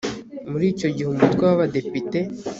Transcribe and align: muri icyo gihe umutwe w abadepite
muri 0.49 0.65
icyo 0.73 0.87
gihe 0.95 1.07
umutwe 1.11 1.41
w 1.45 1.51
abadepite 1.55 2.19